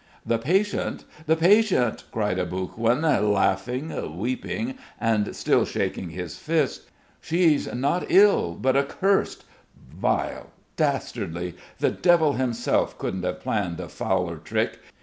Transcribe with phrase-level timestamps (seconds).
[0.25, 6.87] "The patient, the patient," cried Aboguin, laughing, weeping, and still shaking his fists.
[7.21, 9.45] "She's not ill, but accursed.
[9.93, 11.53] Vile dastardly.
[11.77, 14.79] The Devil himself couldn't have planned a fouler trick.